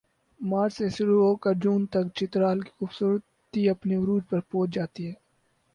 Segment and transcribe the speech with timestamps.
[0.39, 5.13] مارچ سے شروع ہوکر جون تک چترال کی خوبصورتی اپنے عروج پر پہنچ جاتی ہے